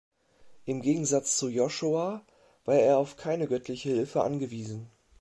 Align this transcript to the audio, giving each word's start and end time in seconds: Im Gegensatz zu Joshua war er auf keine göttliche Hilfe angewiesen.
Im 0.65 0.81
Gegensatz 0.81 1.37
zu 1.37 1.47
Joshua 1.47 2.25
war 2.65 2.73
er 2.73 2.97
auf 2.97 3.17
keine 3.17 3.47
göttliche 3.47 3.89
Hilfe 3.91 4.23
angewiesen. 4.23 4.89